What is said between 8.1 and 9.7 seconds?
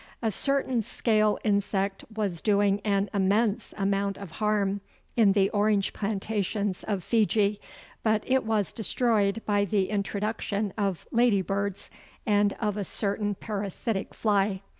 it was destroyed by